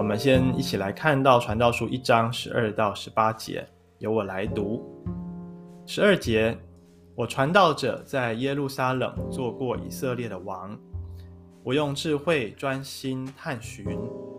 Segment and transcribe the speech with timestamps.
[0.00, 3.68] 我们先一起来看到《传道书》一章十二到十八节，
[3.98, 4.82] 由我来读。
[5.84, 6.56] 十二节，
[7.14, 10.74] 我传道者在耶路撒冷做过以色列的王，
[11.62, 13.84] 我用智慧专心探寻、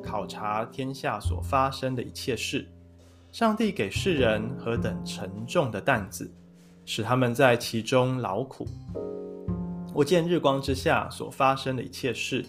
[0.04, 2.68] 考察天下所发生的一切事。
[3.32, 6.34] 上帝给世人何等沉重的担子，
[6.88, 8.68] 使他们在其中劳苦。
[9.94, 12.44] 我见日光之下所发生的一切事，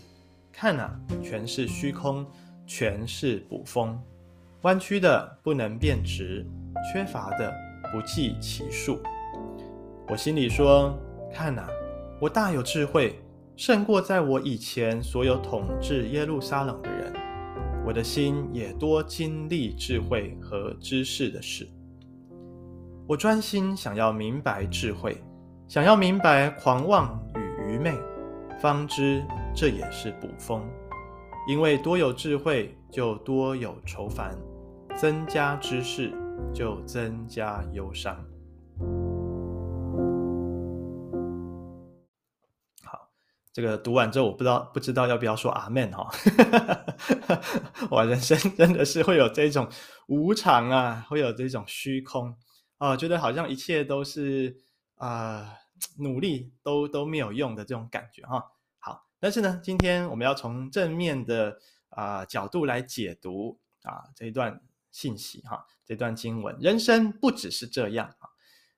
[0.50, 2.24] 看啊，全是虚空。
[2.74, 4.00] 全是捕风，
[4.62, 6.42] 弯曲的不能变直，
[6.90, 7.52] 缺乏的
[7.92, 8.98] 不计其数。
[10.08, 10.98] 我心里说：
[11.30, 11.68] 看哪，
[12.18, 13.20] 我大有智慧，
[13.56, 17.12] 胜过在我以前所有统治耶路撒冷的人。
[17.84, 21.68] 我的心也多经历智慧和知识的事。
[23.06, 25.22] 我专心想要明白智慧，
[25.68, 27.92] 想要明白狂妄与愚昧，
[28.62, 29.22] 方知
[29.54, 30.66] 这也是捕风。
[31.48, 34.32] 因为多有智慧，就多有愁烦；
[34.96, 36.12] 增加知识，
[36.54, 38.14] 就增加忧伤。
[42.84, 43.10] 好，
[43.52, 46.08] 这个读完之后，我不知道不知道要不要说阿门哈。
[47.90, 49.68] 我人生真的是会有这种
[50.06, 52.36] 无常啊，会有这种虚空
[52.78, 54.56] 啊、觉得好像一切都是
[54.94, 55.54] 啊、
[55.98, 58.44] 努力都都没有用的这种感觉哈。
[59.22, 61.56] 但是呢，今天我们要从正面的
[61.90, 68.28] 啊、角度来解读啊这一段信息哈，这段经文，人生不只是这样啊。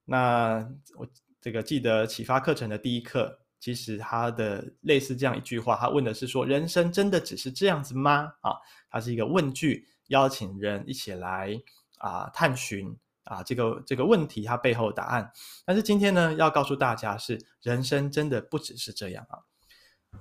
[0.05, 1.09] 那我
[1.41, 8.35] 这个记得启发课程的第一课，其实他的类似这样一句话，他问的是说，人生真的只是这样子吗？
[8.43, 8.57] 啊，
[8.91, 11.59] 它是一个问句，邀请人一起来
[11.97, 15.33] 啊探寻啊这个这个问题它背后的答案。
[15.65, 19.39] 但是今天呢，要告诉大家是人生真的不只是这样啊。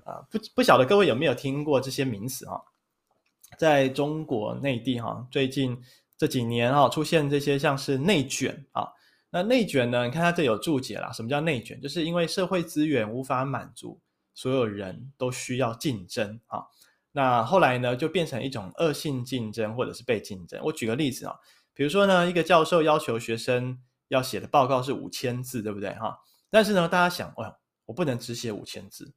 [0.04, 2.64] 啊，不不晓得各位有没有听过这些名词哈？
[3.58, 5.80] 在中国内地哈，最近
[6.18, 8.88] 这几年哈，出现这些像是内卷啊。
[9.30, 10.06] 那内卷呢？
[10.06, 11.12] 你看它这有注解啦。
[11.12, 11.82] 什么叫内卷？
[11.82, 14.00] 就是因为社会资源无法满足
[14.36, 16.64] 所有人都需要竞争啊。
[17.12, 20.62] 那后来呢，就变成一种恶性竞争或者是被竞争。
[20.64, 21.36] 我举个例子啊，
[21.74, 26.18] 比如说呢，一个教授要求学生要写的报告是五千字，对不对哈？
[26.52, 29.14] 但是呢，大家想，哦，我不能只写五千字。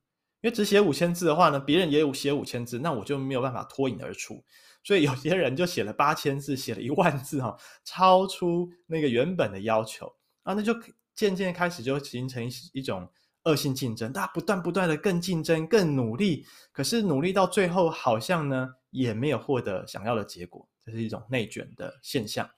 [0.47, 4.45] 因为只写五千字的话呢，别人也有写五千字，那我就没有办法脱颖而出。
[4.85, 10.07] 所以有些人就写了八千字，写了一万字哈，超出那个原本的要求
[10.45, 10.73] 啊，那就
[11.17, 13.11] 渐渐开始就形成一一种
[13.43, 22.49] 恶性竞争，大家不断不断的更竞争、更努力，可是努力到最后好像呢也没有获得想要的结果，这是一种内卷的现象。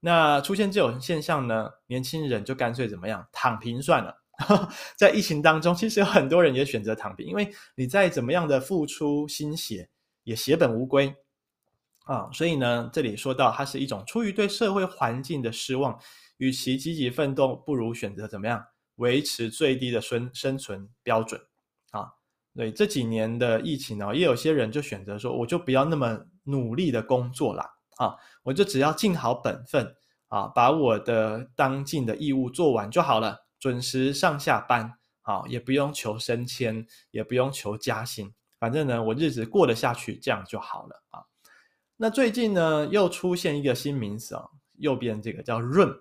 [0.00, 4.19] 那出现这种现象呢，年轻人就干脆怎么样，躺平算了。
[4.96, 9.88] 在疫情当中，其实有很多人也选择躺平，因为你再怎么样的付出心血，
[10.24, 11.14] 也血本无归
[12.04, 12.30] 啊。
[12.32, 15.98] 所以呢，这里说到，它是一种出于对社会环境的失望，
[16.38, 18.64] 与其积极奋斗，不如选择怎么样
[18.96, 21.40] 维持最低的生生存标准
[21.90, 22.12] 啊。
[22.56, 29.94] 对这几年的疫情呢，也有些人就选择说，我就不要那么努力的工作啦，啊，我就只要尽好本分
[30.28, 33.46] 啊，把我的当尽的义务做完就好了。
[33.60, 41.20] 准时上下班，好，也不用求升迁，也不用求加薪，反正呢，我日子过得下去，这样就好了啊。
[41.98, 44.48] 那最近呢，又出现一个新名词啊，
[44.78, 45.94] 右边这个叫 “room”，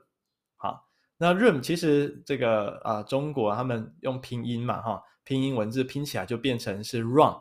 [0.56, 0.88] 好，
[1.18, 7.36] 那 “room” 其实这个啊、中国他们用拼音嘛，哈，拼音文字拼起来就变成是 “run”，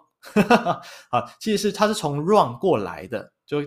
[1.10, 3.58] 啊，其实是它是从 “run” 过来的，就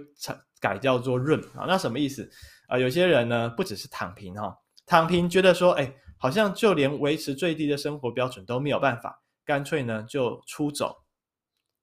[0.60, 1.64] 改叫做 rim 啊。
[1.66, 2.30] 那什么意思
[2.68, 2.78] 啊？
[2.78, 4.54] 有些人呢，不只是躺平哈，
[4.86, 5.96] 躺平觉得说，哎。
[6.22, 11.04] 好像就连维持最低的生活标准都没有办法，干脆呢就出走，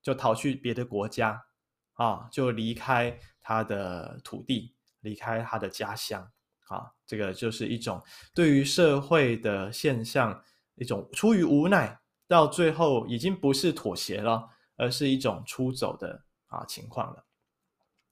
[0.00, 1.42] 就逃去别的国家，
[1.94, 6.22] 啊，就离开他的土地，离开他的家乡，
[6.68, 8.00] 啊，这个就是一种
[8.32, 10.40] 对于社会的现象
[10.76, 17.24] 一种出于无奈，到最后已经不是妥协了，而是一种出走的啊情况了。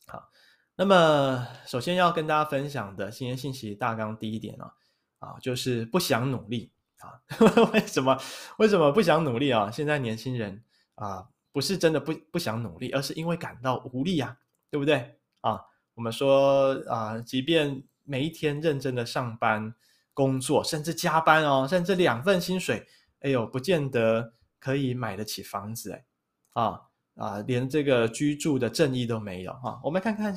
[0.08, 0.28] 好，
[0.74, 4.68] 那么首先要跟大家分享的新鲜信息大纲第一点呢。
[5.18, 7.20] 啊，就是不想努力啊？
[7.72, 8.18] 为什么？
[8.58, 9.70] 为什么不想努力啊？
[9.70, 10.62] 现在年轻人
[10.94, 14.36] 啊，不是真的不不想努力，而是因为感到无力啊，
[14.70, 15.18] 对不对？
[15.40, 15.60] 啊，
[15.94, 19.74] 我们说啊，即便每一天认真的上班
[20.12, 22.86] 工作，甚至加班哦，甚至两份薪水，
[23.20, 26.04] 哎呦，不见得可以买得起房子哎，
[26.52, 26.80] 啊
[27.16, 30.34] 啊，连这个居住的正义都没有哈、我们看看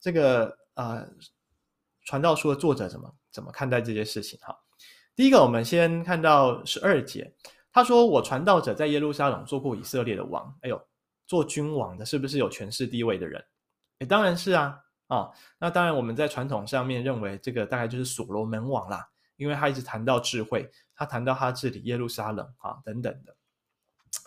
[0.00, 1.04] 这个啊。
[2.04, 4.38] 传道书的作者怎么怎么看待这些事情？
[4.42, 4.56] 哈，
[5.16, 7.32] 第一个，我们先看到十二节，
[7.72, 10.80] 他说：“我传道者在耶路撒冷做过以色列的王。”哎呦，
[11.26, 13.42] 做君王的是不是有权势地位的人？
[14.00, 23.34] 诶，当然是啊，啊，那当然我们在传统上面认为这个大概就是所罗门王啦，因为他一直谈到智慧，他谈到他治理耶路撒冷啊等等的。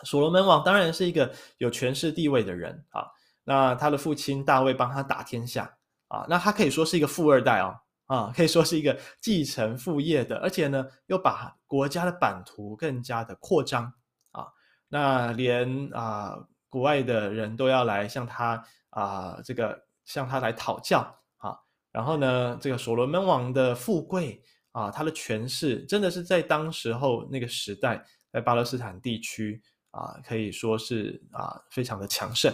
[0.02, 3.06] 所罗门王当然是一个有权势地位的人啊，
[3.44, 5.76] 那他的父亲大卫帮他打天下
[6.08, 13.92] 啊，那他可以说是一个富二代哦，啊，可以说是一个继承父业的，而且呢，又把国家的版图更加的扩张
[14.32, 14.46] 啊，
[14.88, 16.38] 那连啊
[16.68, 21.00] 国外的人都要来向他啊这个向他来讨教
[21.36, 21.58] 啊，
[21.92, 24.42] 然后呢，这个所罗门王的富贵
[24.72, 29.62] 啊，他的权势真的是在当时候那个时代，在巴勒斯坦地区。
[29.92, 32.52] 啊，可以说是啊，非常的强盛。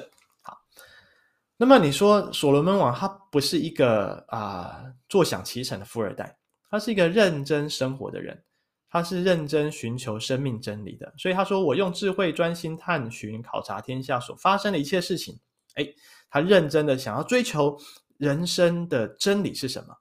[1.63, 6.37] 那么你说所罗门王他不是一个啊坐享其成的富二代，
[6.69, 8.43] 他是一个认真生活的人，
[8.91, 11.15] 他是认真寻求生命真理的。
[11.17, 15.39] 所以他说：“我用智慧专心探寻考察天下所发生的一切事情。”
[15.79, 15.87] 哎，
[16.29, 17.79] 他认真的想要追求
[18.19, 19.97] 人生的真理是什么，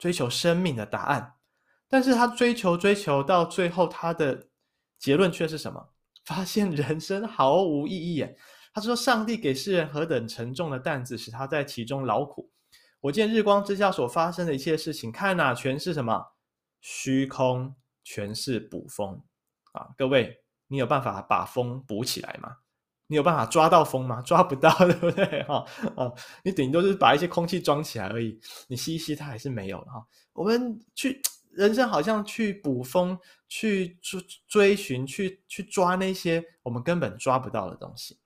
[0.00, 1.34] 追求生命的答案。
[1.88, 4.48] 但是他追求追求到最后，他的
[4.98, 5.90] 结论却是什么？
[6.24, 8.26] 发现人生毫无意义。
[8.74, 12.50] 他说：“上帝给世人何等沉重的担子，使他在其中劳苦。
[13.00, 16.32] 我见日光之下所发生的一切事情，看呐，全是什么
[16.80, 19.22] 虚空，全是捕风
[19.72, 19.90] 啊！
[19.96, 22.56] 各位，你有办法把风补起来吗？
[23.06, 24.20] 你有办法抓到风吗？
[24.20, 25.42] 抓不到， 对不对？
[25.44, 25.64] 哈
[25.96, 26.12] 啊，
[26.42, 30.06] 你顶多就是把一些空气装起来而已，你吸一吸，它还是没有了哈。
[30.32, 31.22] 我们去。”
[31.56, 33.16] 人生好像去捕风，
[33.48, 38.18] 去追追寻，去去抓那些我们根本抓不到的东西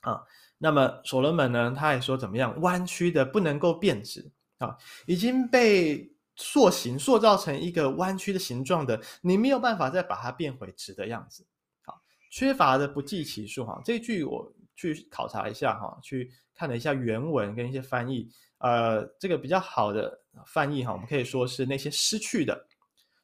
[0.00, 0.22] 啊。
[0.58, 1.74] 那么所罗门呢？
[1.76, 2.60] 他也说怎么样？
[2.60, 4.76] 弯曲的不能够变直啊，
[5.06, 11.46] 已经被塑形塑造成一个弯曲的形状的，你没有办法再把它变回直的样子。
[11.82, 11.98] 好，
[12.30, 13.80] 缺乏的不计其数哈。
[13.82, 18.30] 这句我去考察一下哈，去看了一下原文跟一些翻译。
[18.58, 22.66] 呃，这个比较好的翻译哈，我们可以说是那些失去的、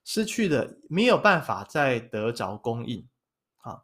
[0.04, 3.06] 失去的没有办法再得着供应
[3.58, 3.78] 啊，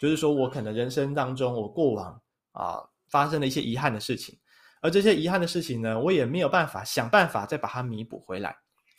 [0.00, 2.20] 就是说我可能人生当中我过往
[2.56, 4.36] 啊发生了一些遗憾的事情，
[4.80, 8.50] 而这些遗憾的事情呢，我也没有办法想办法再把它弥补回来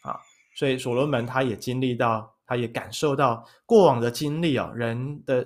[0.04, 0.18] 啊，
[0.56, 5.46] 所以所罗门他也经历到，他也感受到过往的经历啊，人的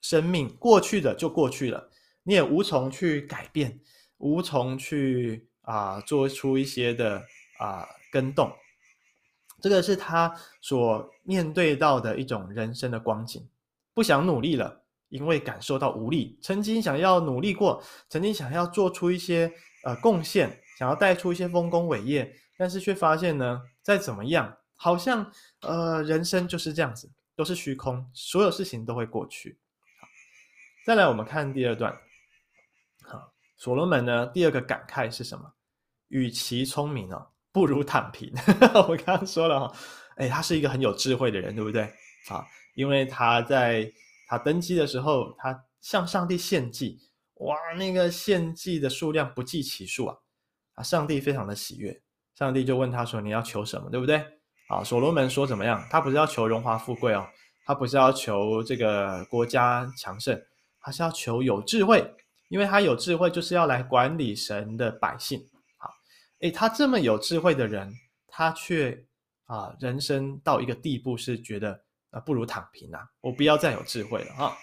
[0.00, 1.88] 生命过去的就过去了，
[2.22, 3.78] 你也无从去改变，
[4.18, 5.46] 无从去。
[5.62, 7.22] 啊，做出一些的
[7.58, 8.50] 啊更动，
[9.60, 13.48] 这个是他所面对到的一种人生的光景。
[13.94, 16.38] 不想努力了，因为感受到无力。
[16.40, 19.52] 曾经想要努力过，曾经想要做出一些
[19.84, 25.30] 呃贡献，想要带出一些丰功伟业，但是却发现呢，再怎么样，好像
[25.60, 29.58] 呃人生就是这样子，都是虚空，所有事情都会过去。
[30.00, 30.08] 好，
[30.86, 31.94] 再来我们看第二段。
[33.02, 35.52] 好，所罗门呢，第二个感慨是什么？
[36.08, 38.32] 与其聪明哦，不如躺平。
[38.88, 39.76] 我刚刚说了哈，
[40.16, 41.82] 哎，他是一个很有智慧的人，对不对？
[42.28, 43.90] 啊，因为他在
[44.30, 47.00] 他登基的时候，他向上帝献祭，
[47.38, 50.16] 哇，那个献祭的数量不计其数啊，
[50.74, 52.00] 啊，上帝非常的喜悦，
[52.36, 53.90] 上帝就问他说：“你要求什么？
[53.90, 54.24] 对不对？”
[54.70, 55.84] 啊，所罗门说怎么样？
[55.90, 57.26] 他不是要求荣华富贵哦，
[57.66, 60.40] 他不是要求这个国家强盛，
[60.80, 62.14] 他是要求有智慧，
[62.50, 65.44] 因为他有智慧，就是要来管理神的百姓。
[66.38, 67.92] 诶，他这么有智慧的人，
[68.28, 69.04] 他却
[69.46, 74.56] 啊，人生到一个地步是觉得啊，不如躺平啊，我不要再有智慧了哈。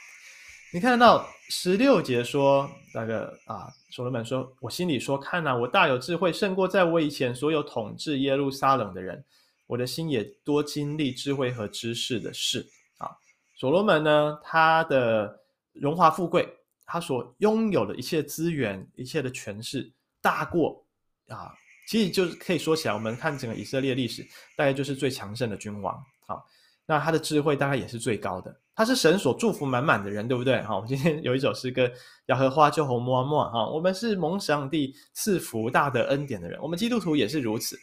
[0.74, 9.24] 你看到十六节说那个啊，所罗门说：“我心里说，看哪，我大有智慧，胜过在我以前所有统治耶路撒冷的人。
[9.66, 13.10] 我的心也多经历智慧和知识的事啊。”
[13.56, 15.39] 所罗门呢，他的
[15.72, 16.48] 荣华富贵，
[16.86, 19.89] 他所拥有的一切资源、一切的权势，
[20.22, 20.86] 大过
[21.30, 21.56] 啊。
[21.88, 24.22] 其实就是可以说起来，我们看整个以色列历史，
[24.58, 25.98] 大概就是最强盛的君王。
[26.25, 26.46] 好，
[26.88, 28.60] 那他的智慧大概也是最高的。
[28.74, 30.62] 他是神所祝福满满的人，对不对？
[30.62, 31.91] 好，我们今天 有一首诗歌，
[32.27, 33.67] 雅和花就红摸摸哈。
[33.67, 37.75] 我们是蒙上帝赐福大的恩典的人，我们基督徒也是如此。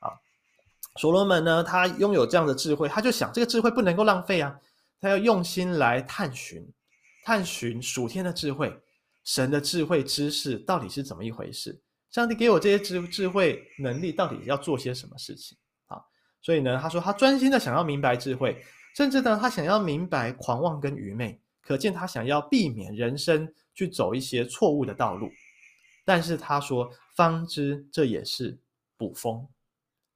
[0.00, 0.10] 啊，
[1.00, 4.54] 所罗门呢，他拥有这样的智慧，他就想这个智慧不能够浪费啊，
[5.00, 6.68] 他要用心来探寻，
[7.24, 8.76] 探寻属天的智慧，
[9.24, 11.80] 神的智慧知识到底是怎么一回事。
[12.10, 15.56] 上帝给我这些智智慧能力，到底要做些什么事情？
[16.42, 18.62] 所以呢，他说他专心的想要明白智慧，
[18.96, 25.30] 甚至呢，他想要明白狂妄跟愚昧，可见他想要避免人生去走一些错误的道路。
[26.04, 28.58] 但是他说，方知这也是
[28.96, 29.46] 捕风。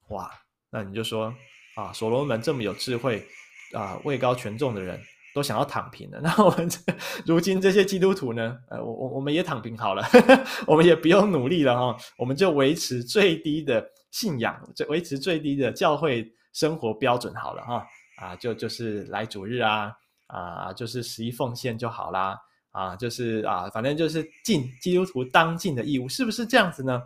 [0.09, 0.30] 哇，
[0.68, 1.33] 那你就说
[1.76, 3.25] 啊，所罗门这么有智慧
[3.73, 5.00] 啊，位高权重的人，
[5.37, 6.19] 都想要躺平了。
[6.25, 6.78] 那我们这
[7.26, 8.57] 如今这些基督徒呢？
[8.71, 19.93] 呃，我我我们也躺平好了，呵 呵我们也不用努力了哈、我们就维持最低的信仰，就维持最低的教会生活标准好了哈、啊，就就是来主日啊，
[20.28, 22.35] 啊，就是十一奉献就好啦。
[22.73, 27.02] 啊，就是啊，反正就是尽基督徒当尽的义务，是不是这样子呢？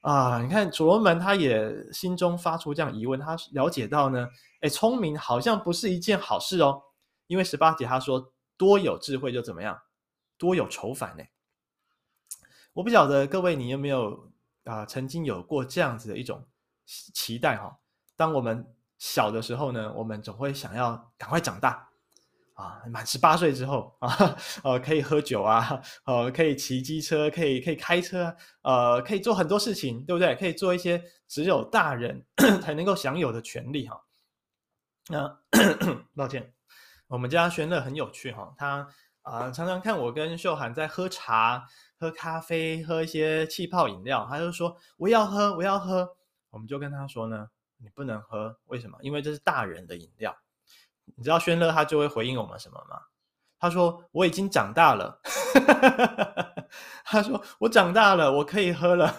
[0.00, 4.26] 啊，你看所罗门他也心中发出这样疑问，他了解到呢，
[4.62, 6.82] 哎，聪明好像不是一件好事哦，
[7.30, 9.80] 因为十八节他说多有智慧就怎么样，
[10.36, 11.22] 多有愁烦呢。
[12.72, 14.32] 我不晓得各位你有没有
[14.64, 16.48] 啊，曾经有过这样子的一种
[16.84, 17.78] 期待哈？
[18.16, 18.66] 当我们
[18.98, 21.86] 小的时候呢，我们总会想要赶快长大。
[22.54, 30.34] 啊，满十八岁之后啊，呃，可以喝酒啊，呃，可以骑机车，可以可以开车，呃，可以做很多事情，对不对？
[30.34, 32.26] 可以做一些只有大人
[32.60, 34.04] 才能够享有的权利哈。
[35.08, 35.40] 那、
[36.14, 36.52] 抱歉，
[37.10, 38.86] 我们家轩乐很有趣哈，他
[39.22, 41.66] 啊、常常看我跟秀涵在喝茶、
[41.98, 46.08] 喝咖啡、喝一些气泡饮料，他就说我要喝，我要喝，
[46.50, 47.48] 我们就跟他说呢，
[47.78, 48.96] 你不能喝，为什么？
[49.02, 50.36] 因为这是大人的饮料。
[51.16, 53.00] 你知道轩乐他就会回应我们什么吗？
[53.58, 55.20] 他说：“我已经长大了。
[57.04, 59.12] ”他说：“我长大了，我可以喝了。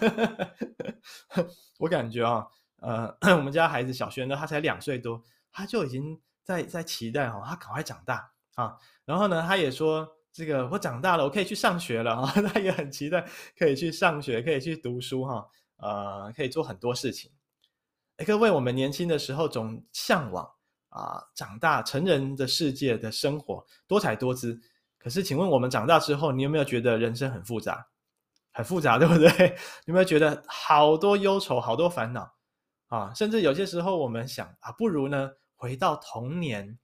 [1.78, 2.46] ”我感觉啊，
[2.80, 5.22] 呃， 我们家孩子小轩乐他才两岁多，
[5.52, 6.18] 他就已经
[6.52, 8.76] 在在期待哈，他赶快长大啊。
[9.04, 12.32] 然后呢，他也说：“这个我长大了，我可以去上学了啊。
[12.52, 13.24] ”他也很期待
[13.58, 17.30] 可以去上学，可以去读书哈，呃，可以做很多事情。
[18.18, 20.48] 哎，各位，我们年轻的时候总向往。
[20.94, 24.60] 啊，长大成人的世界的生活多彩多姿。
[24.98, 27.88] 可是，请问我们长大之后，你有没有觉得人生很复杂？
[28.52, 29.56] 很复杂， 对不对？
[29.86, 32.30] 有没有觉得好多忧愁，好多烦恼
[32.88, 33.10] 啊？
[33.14, 35.30] 甚至有些时候，我们想啊，不如呢
[35.62, 36.76] 回到童年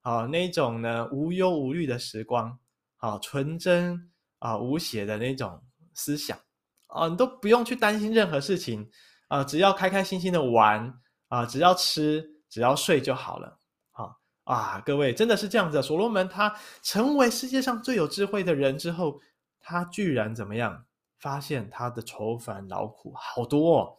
[0.00, 2.58] 啊那种呢无忧无虑的时光，
[2.96, 5.62] 啊纯真啊无邪的那种
[5.92, 6.38] 思想
[6.86, 8.90] 啊，你都不用去担心任何事情
[9.28, 10.94] 啊，只要开开心心的玩
[11.28, 12.30] 啊，只要吃。
[12.48, 13.58] 只要睡就好了，
[13.92, 15.82] 好啊，各位真的是这样子。
[15.82, 19.18] 所罗门他成为世界上最有智慧的人之后，
[19.58, 20.84] 他居然怎么样？
[21.18, 23.96] 发现他的愁烦劳苦好多哦，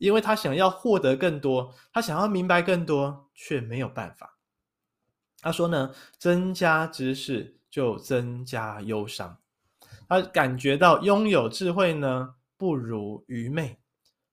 [0.00, 4.38] 因为他想要获得更多，他想要明白更多，却没有办法。
[5.40, 9.38] 他说呢，增加知识就增加忧伤。
[10.08, 13.78] 他感觉到拥有智慧呢，不如愚昧，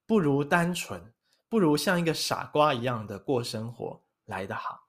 [0.06, 1.12] 不如单纯。
[1.50, 4.86] 不如像一个傻瓜一样的过生活来得好。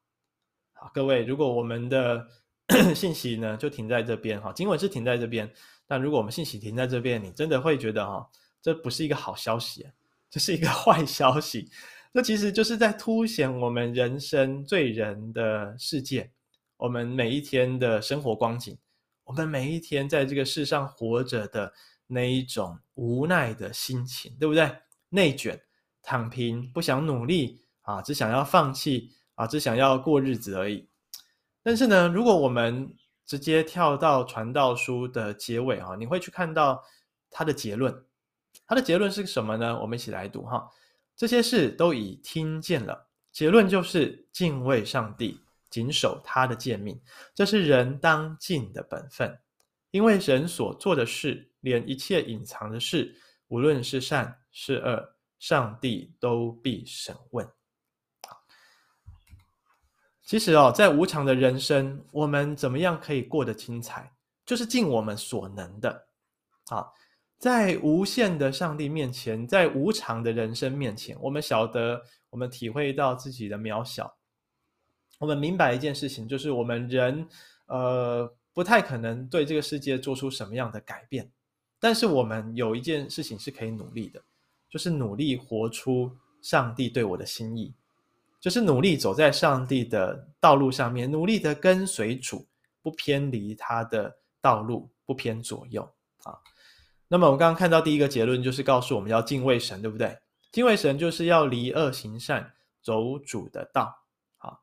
[0.73, 2.27] 好，各位，如果我们的
[2.93, 5.49] 信息呢就停在这边哈，经文是停在这边，
[5.87, 8.29] 但如果我们信息停在这边，你真的会觉得哈，
[8.61, 9.89] 这不是一个好消息，
[10.29, 11.69] 这是一个 坏消息。
[12.13, 16.31] 这其实就是在凸显我们人生罪人的世界，
[16.77, 18.77] 我们每一天的生活光景，
[19.23, 21.73] 我们每一天在这个世上活着的
[22.07, 24.69] 那一种无奈的心情，对不对？
[25.09, 25.59] 内卷。
[26.01, 30.87] 躺平，不想努力啊，只想要放弃啊，只想要过日子而已。
[31.61, 32.91] 但是呢，如果我们
[33.25, 36.81] 直接跳到传道书的结尾啊，你会去看到
[37.29, 37.93] 他的结论。
[38.67, 39.79] 他的结论是什么呢？
[39.79, 40.69] 我们一起来读哈。
[41.15, 46.99] 这些事都已听见了，结论就是敬畏上帝，谨守他的诫命，
[47.33, 49.39] 这是人当尽的本分。
[49.91, 53.15] 因为人所做的事，连一切隐藏的事，
[53.47, 55.15] 无论是善是恶。
[55.39, 57.49] 上帝都必审问。
[60.21, 64.13] 其实哦，在无常的人生，我们怎么样可以过得精彩？
[64.45, 66.07] 就是尽我们所能的。
[66.67, 66.85] 啊，
[67.39, 74.13] 在无限的上帝面前，在无常的人生面前，我们晓得，我们体会到自己的渺小。
[75.17, 77.27] 我们明白一件事情，就是我们人，
[77.67, 81.31] 呃，不太可能对这个世界做出什么样的改变。
[81.79, 84.21] 但是我们有一件事情是可以努力的。
[84.69, 87.73] 就是努力活出上帝对我的心意，
[88.39, 92.45] 就是努力走在上帝的道路上面，努力的跟随主，
[92.83, 95.81] 不偏离他的道路，不偏左右
[96.21, 96.37] 啊。
[97.11, 100.15] 那么我们刚刚看到第一个结论，就是告诉我们要敬畏神，对不对？
[100.51, 103.93] 敬畏神就是要离恶行善，走主的道。
[104.37, 104.61] 好，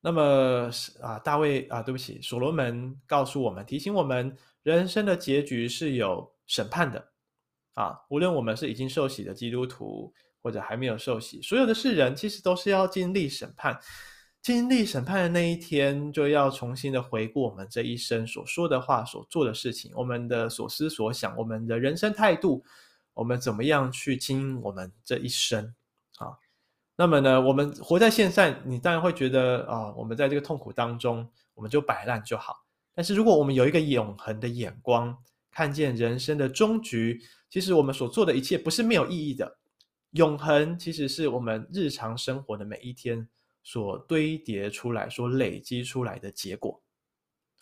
[0.00, 0.70] 那么
[1.02, 7.04] 啊，大卫啊，对不起，所罗门告诉我们，提醒我们，人生的结局是有审判的。
[7.74, 13.78] 啊，无论我们是已经受洗的基督徒，或者还没有受洗，所有的世人其实都是要经历审判。
[14.40, 22.64] 经历审判的那一天，就要重新的回顾我们这一生所说的话、所做的事情，我们的所思所想，我们的人生态度，
[23.14, 25.74] 我们怎么样去经营我们这一生
[26.18, 26.38] 啊？
[26.96, 32.64] 那么呢，我们活在现在，你当然会觉得啊，我们在这个痛苦当中，我们就摆烂就好。
[32.94, 35.16] 但是如果我们有一个永恒的眼光，
[35.50, 39.58] 看见人生的终局，其实我们所做的一切不是没有意义的。
[40.12, 43.28] 永恒其实是我们日常生活的每一天
[43.62, 46.82] 所堆叠出来、所累积出来的结果。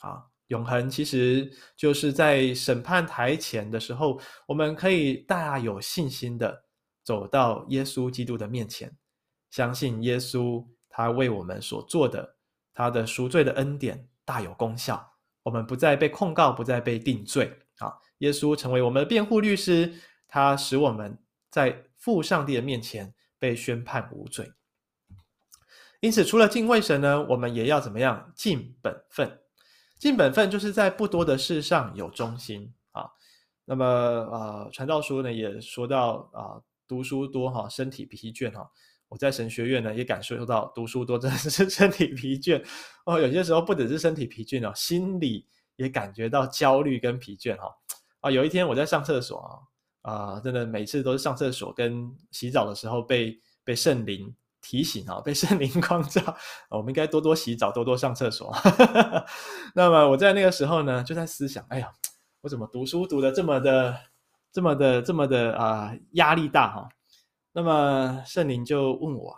[0.00, 6.64] 啊，永恒其实就是在审判台前的时候，我们可以大有信心的
[7.02, 8.96] 走到耶稣基督的面前，
[9.50, 12.36] 相信耶稣他为我们所做的，
[12.74, 17.52] 他的赎罪的恩典大有功效，我们不再被控告，不再被定罪。
[17.78, 19.92] 啊，耶稣成为我们的辩护律师，
[20.28, 21.18] 他使我们
[21.50, 24.50] 在父上帝的面前被宣判无罪，
[26.00, 28.32] 因此除了敬畏神呢，我们也要怎么样？
[28.34, 29.40] 尽本分。
[29.98, 33.08] 尽本分就是在不多的事上有忠心啊。
[33.64, 38.70] 那么呃，传道书呢也说到啊，读书多哈，身体疲倦哈。
[39.08, 42.62] 我在神学院呢也感受到读书多真的是身体疲倦
[43.04, 43.20] 哦。
[43.20, 47.74] 有些时候不只是身体疲倦哦，心里也感觉到焦虑跟疲倦哈。
[48.20, 49.58] 啊，有一天我在上厕所啊。
[50.06, 54.32] 啊，真的每次都是上厕所跟洗澡的时候被被圣灵
[54.66, 56.20] 提醒啊，被圣灵 光照，
[56.70, 58.52] 我们应该多多洗澡，多多上厕所。
[59.76, 61.88] 那么我在那个时候呢，就在思想，哎呀，
[62.40, 63.96] 我怎么读书读得这么的、
[64.50, 66.88] 这么的、这么的啊，压力大哈？
[67.52, 69.30] 那么圣灵就问我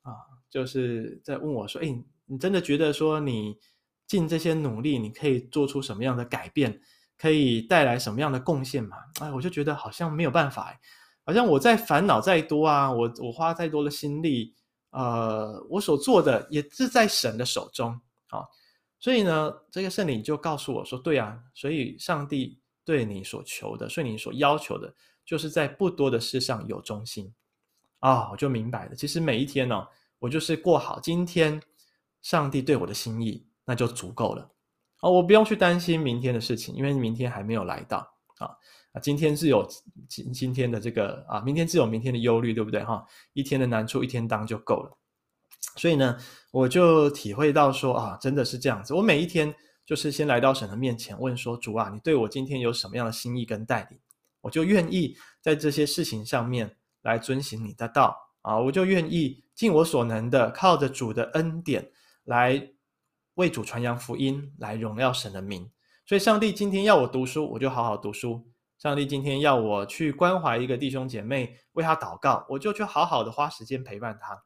[0.00, 0.16] 啊，
[0.48, 3.58] 就是在问我说，哎，你真的觉得说你
[4.06, 6.80] 尽这些努力，你可以做出什么样的改变？
[7.18, 8.96] 可以带来什么样的贡献吗？
[9.20, 10.74] 哎，我就觉得好像没有办法，
[11.26, 14.54] 好像我在烦恼再多啊，我我花再多的心力，
[14.90, 17.92] 呃，我所做的也是在神的手中
[18.28, 18.44] 啊。
[18.98, 24.94] 所以呢，这个圣灵就告诉我说：“对啊，所以上帝对你所求的，所以你所要求的，
[25.24, 27.32] 就是在不多的事上有忠心
[28.00, 29.86] 啊。”我就明白了，其实每一天呢、
[30.18, 31.60] 我就是过好今天
[32.20, 34.50] 上帝对我的心意，那就足够了。
[35.00, 37.98] 哦，我不用去担心明天的事情，因为明天还没有来到
[38.36, 38.50] 啊
[38.92, 39.00] 啊！
[39.00, 39.68] 今天是有
[40.08, 43.04] 今今天的这个啊，明天自有明天的忧虑，对不对哈？
[43.32, 44.98] 一天的难处一天当就够了。
[45.76, 46.16] 所以呢，
[46.52, 48.94] 我就体会到说啊，真的是这样子。
[48.94, 49.54] 我每一天
[49.86, 53.98] 就是先来到神的面前，问说主啊，你对我今天有什么样的心意跟带领？
[54.40, 61.90] 我就愿意在这些事情上面来遵行你的道啊，我就愿意尽我所能的靠着主的恩典
[62.24, 62.72] 来。
[63.34, 65.70] 为主传扬福音，来荣耀神的名。
[66.04, 68.44] 所以，上帝今天要我读书，我就好好读书；
[68.80, 74.42] 上帝今天要我去关怀一个弟兄姐妹，为他祷告，我就去好好的花时间陪伴他。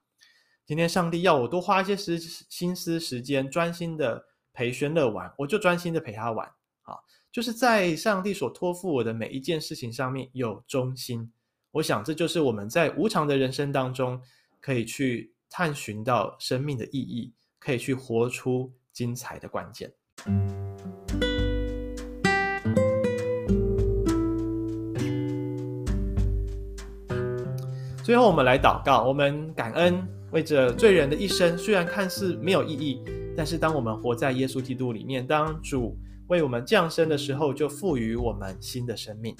[0.66, 6.44] 今天，上帝要我多花一些时心思时间，专心的陪宣乐玩，我就专心的陪他玩。
[6.83, 6.99] 啊，
[7.31, 11.33] 就是在上帝所托付我的每一件事情上面有忠心。
[11.70, 14.20] 我想，这就是我们在无常的人生当中，
[14.61, 18.73] 可以去探寻到生命的意义，可以去活出。
[18.94, 19.92] 精彩的关键。
[28.05, 33.01] 最后，我们来祷告，我们感恩，为着罪人的一生，虽然看似没有意义，
[33.35, 39.35] 但是当我们活在耶稣基督里面，当主为我们降生的时候，就赋予我们新的生命。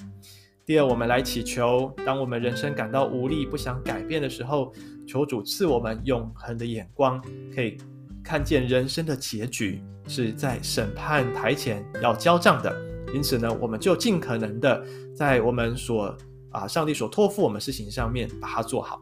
[0.65, 4.73] 第二，我们来祈求，当我们人生感到无力、不想改变的时候，
[5.07, 7.23] 求主赐我们永恒的眼光，
[7.53, 7.77] 可以。
[8.23, 12.75] 看见人生的结局是在审判台前要交账的，
[13.13, 14.83] 因此呢，我们就尽可能的
[15.15, 16.17] 在我们所
[16.55, 19.01] 啊上帝所托付我们事情上面把它做好。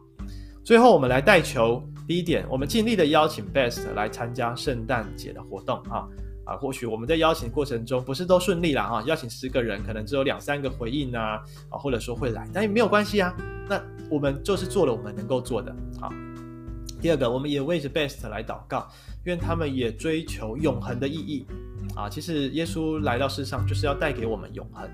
[0.63, 6.07] 最后，我们来代求，第一点，我们尽力的邀请 Best 来参加圣诞节的活动啊
[6.45, 13.35] 啊，或许我们在邀请过程中不是都顺利了啊，邀请十个人可能只有两三个回应啊啊，或者说会来，但也没有关系啊，
[13.69, 16.09] 那我们就是做了我们能够做的好。
[17.01, 18.87] 第二个，我们也为着 Best 来祷告。
[19.25, 21.45] 愿他们也追求永恒的意义
[21.95, 22.09] 啊！
[22.09, 24.85] 其实耶稣来到世上就是要带给我们永恒，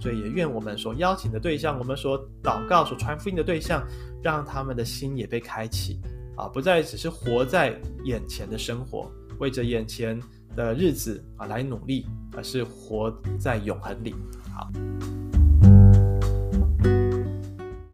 [0.00, 3.86] 所以也愿我们所邀请的对象，我们所祷告、所传福音的对象，
[4.22, 6.00] 让他们的心也被开启
[6.36, 6.46] 啊！
[6.48, 10.20] 不再只是活在眼前的生活，为着眼前
[10.54, 12.06] 的日子啊来努力，
[12.36, 14.14] 而是活在永恒里。
[14.52, 14.68] 好。